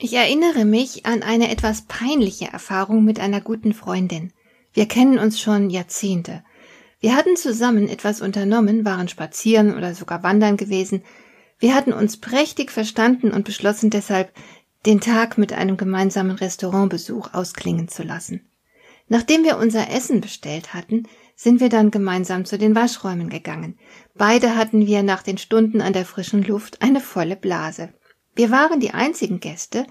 [0.00, 4.32] Ich erinnere mich an eine etwas peinliche Erfahrung mit einer guten Freundin.
[4.72, 6.44] Wir kennen uns schon Jahrzehnte.
[7.00, 11.02] Wir hatten zusammen etwas unternommen, waren spazieren oder sogar wandern gewesen.
[11.58, 14.32] Wir hatten uns prächtig verstanden und beschlossen deshalb,
[14.86, 18.46] den Tag mit einem gemeinsamen Restaurantbesuch ausklingen zu lassen.
[19.08, 23.76] Nachdem wir unser Essen bestellt hatten, sind wir dann gemeinsam zu den Waschräumen gegangen.
[24.14, 27.92] Beide hatten wir nach den Stunden an der frischen Luft eine volle Blase.
[28.38, 29.84] Wir waren die einzigen Gäste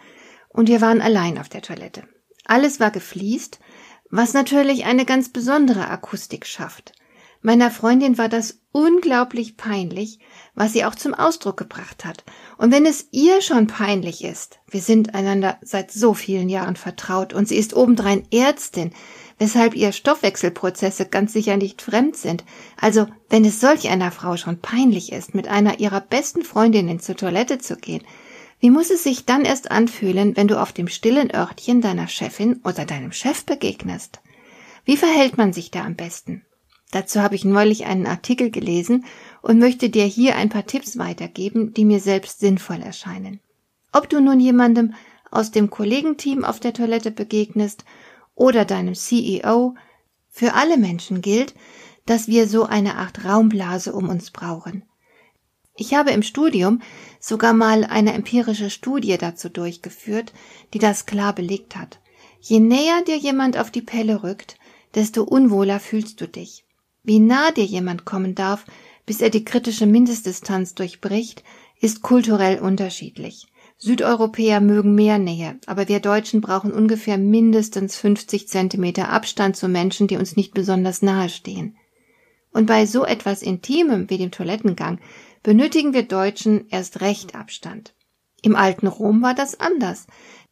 [0.48, 2.04] und wir waren allein auf der Toilette.
[2.46, 3.60] Alles war gefliest,
[4.10, 6.94] was natürlich eine ganz besondere Akustik schafft.
[7.42, 10.20] Meiner Freundin war das unglaublich peinlich,
[10.56, 12.24] was sie auch zum Ausdruck gebracht hat.
[12.58, 17.34] Und wenn es ihr schon peinlich ist, wir sind einander seit so vielen Jahren vertraut
[17.34, 18.92] und sie ist obendrein Ärztin,
[19.40, 22.46] weshalb ihr Stoffwechselprozesse ganz sicher nicht fremd sind.
[22.80, 27.18] Also, wenn es solch einer Frau schon peinlich ist, mit einer ihrer besten Freundinnen zur
[27.18, 28.04] Toilette zu gehen,
[28.60, 32.60] wie muss es sich dann erst anfühlen, wenn du auf dem stillen Örtchen deiner Chefin
[32.64, 34.20] oder deinem Chef begegnest?
[34.86, 36.44] Wie verhält man sich da am besten?
[36.92, 39.06] Dazu habe ich neulich einen Artikel gelesen
[39.42, 43.42] und möchte dir hier ein paar Tipps weitergeben, die mir selbst sinnvoll erscheinen.
[43.92, 44.94] Ob du nun jemandem
[45.30, 47.84] aus dem Kollegenteam auf der Toilette begegnest
[48.36, 49.76] oder deinem CEO,
[50.30, 51.56] für alle Menschen gilt,
[52.06, 54.84] dass wir so eine Art Raumblase um uns brauchen.
[55.78, 56.82] Ich habe im Studium
[57.20, 60.34] sogar mal eine empirische Studie dazu durchgeführt,
[60.74, 62.00] die das klar belegt hat.
[62.42, 64.58] Je näher dir jemand auf die Pelle rückt,
[64.96, 66.66] desto unwohler fühlst du dich.
[67.04, 68.66] Wie nah dir jemand kommen darf,
[69.06, 71.44] bis er die kritische Mindestdistanz durchbricht,
[71.80, 73.48] ist kulturell unterschiedlich.
[73.78, 80.08] Südeuropäer mögen mehr Nähe, aber wir Deutschen brauchen ungefähr mindestens 50 Zentimeter Abstand zu Menschen,
[80.08, 81.78] die uns nicht besonders nahe stehen.
[82.52, 85.00] Und bei so etwas Intimem wie dem Toilettengang
[85.48, 87.94] benötigen wir Deutschen erst recht Abstand.
[88.42, 90.06] Im alten Rom war das anders.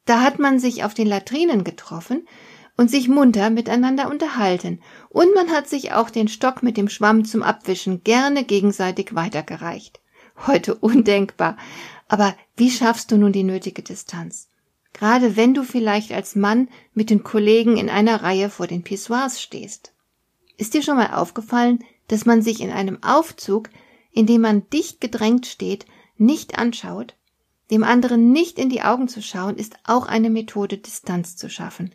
[0.05, 2.25] Da hat man sich auf den Latrinen getroffen
[2.77, 4.79] und sich munter miteinander unterhalten,
[5.09, 9.99] und man hat sich auch den Stock mit dem Schwamm zum Abwischen gerne gegenseitig weitergereicht.
[10.47, 11.57] Heute undenkbar.
[12.07, 14.47] Aber wie schaffst du nun die nötige Distanz?
[14.93, 19.41] Gerade wenn du vielleicht als Mann mit den Kollegen in einer Reihe vor den Pissoirs
[19.41, 19.91] stehst.
[20.55, 23.69] Ist dir schon mal aufgefallen, dass man sich in einem Aufzug
[24.15, 25.85] indem man dicht gedrängt steht,
[26.17, 27.15] nicht anschaut,
[27.69, 31.93] dem anderen nicht in die Augen zu schauen, ist auch eine Methode, Distanz zu schaffen.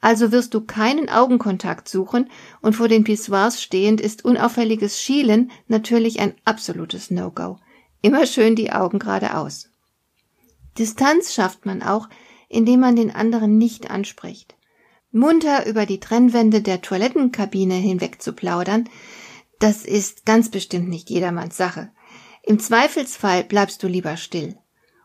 [0.00, 6.20] Also wirst du keinen Augenkontakt suchen und vor den Pissoirs stehend ist unauffälliges Schielen natürlich
[6.20, 7.58] ein absolutes No-Go.
[8.02, 9.70] Immer schön die Augen geradeaus.
[10.78, 12.08] Distanz schafft man auch,
[12.48, 14.54] indem man den anderen nicht anspricht.
[15.10, 18.88] Munter über die Trennwände der Toilettenkabine hinweg zu plaudern,
[19.58, 21.90] das ist ganz bestimmt nicht jedermanns Sache.
[22.42, 24.56] Im Zweifelsfall bleibst du lieber still.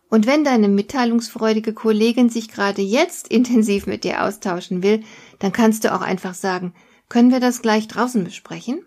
[0.09, 5.03] Und wenn deine mitteilungsfreudige Kollegin sich gerade jetzt intensiv mit dir austauschen will,
[5.39, 6.73] dann kannst du auch einfach sagen,
[7.07, 8.85] können wir das gleich draußen besprechen?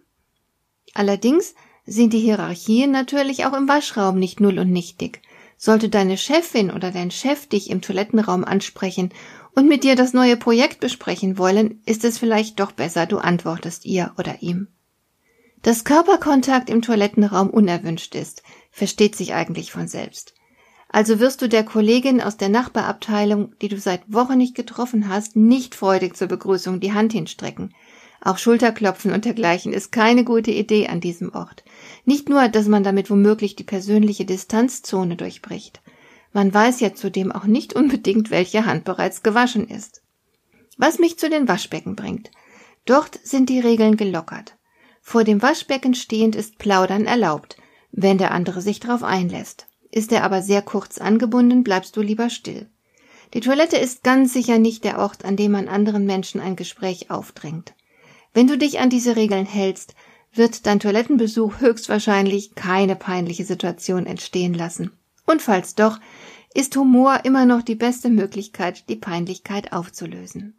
[0.93, 1.55] Allerdings
[1.87, 5.23] sind die Hierarchien natürlich auch im Waschraum nicht null und nichtig.
[5.57, 9.11] Sollte deine Chefin oder dein Chef dich im Toilettenraum ansprechen
[9.55, 13.85] und mit dir das neue Projekt besprechen wollen, ist es vielleicht doch besser, du antwortest
[13.87, 14.69] ihr oder ihm.
[15.65, 20.35] Dass Körperkontakt im Toilettenraum unerwünscht ist, versteht sich eigentlich von selbst.
[20.91, 25.37] Also wirst du der Kollegin aus der Nachbarabteilung, die du seit Wochen nicht getroffen hast,
[25.37, 27.75] nicht freudig zur Begrüßung die Hand hinstrecken.
[28.21, 31.65] Auch Schulterklopfen und dergleichen ist keine gute Idee an diesem Ort.
[32.05, 35.81] Nicht nur, dass man damit womöglich die persönliche Distanzzone durchbricht.
[36.35, 40.03] Man weiß ja zudem auch nicht unbedingt, welche Hand bereits gewaschen ist.
[40.77, 42.31] Was mich zu den Waschbecken bringt.
[42.85, 44.59] Dort sind die Regeln gelockert.
[45.07, 47.59] Vor dem Waschbecken stehend ist Plaudern erlaubt,
[47.93, 49.67] wenn der andere sich darauf einlässt.
[49.91, 52.71] Ist er aber sehr kurz angebunden, bleibst du lieber still.
[53.35, 57.11] Die Toilette ist ganz sicher nicht der Ort, an dem man anderen Menschen ein Gespräch
[57.11, 57.75] aufdrängt.
[58.33, 59.95] Wenn du dich an diese Regeln hältst,
[60.33, 64.91] wird dein Toilettenbesuch höchstwahrscheinlich keine peinliche Situation entstehen lassen.
[65.27, 66.01] Und falls doch,
[66.55, 70.59] ist Humor immer noch die beste Möglichkeit, die Peinlichkeit aufzulösen.